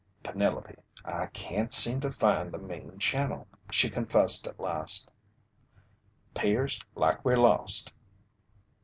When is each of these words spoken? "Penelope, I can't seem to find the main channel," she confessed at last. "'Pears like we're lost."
"Penelope, 0.23 0.73
I 1.05 1.27
can't 1.27 1.71
seem 1.71 1.99
to 1.99 2.09
find 2.09 2.51
the 2.51 2.57
main 2.57 2.97
channel," 2.97 3.47
she 3.69 3.87
confessed 3.87 4.47
at 4.47 4.59
last. 4.59 5.11
"'Pears 6.33 6.81
like 6.95 7.23
we're 7.23 7.37
lost." 7.37 7.93